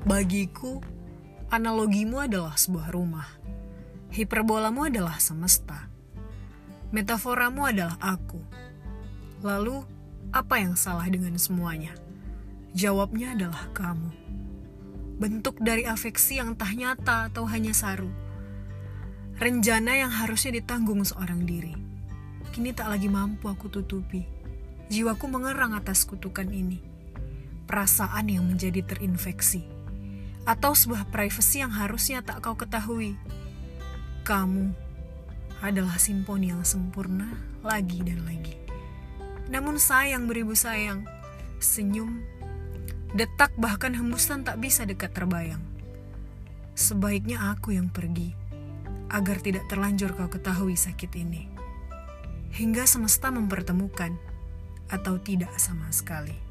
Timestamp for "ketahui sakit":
50.30-51.12